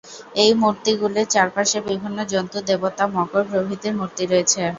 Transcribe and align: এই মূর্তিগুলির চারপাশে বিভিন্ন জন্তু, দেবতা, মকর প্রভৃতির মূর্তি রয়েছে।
এই 0.35 0.51
মূর্তিগুলির 0.61 1.27
চারপাশে 1.27 1.77
বিভিন্ন 1.89 2.17
জন্তু, 2.33 2.57
দেবতা, 2.69 3.03
মকর 3.15 3.43
প্রভৃতির 3.49 3.93
মূর্তি 3.99 4.23
রয়েছে। 4.25 4.61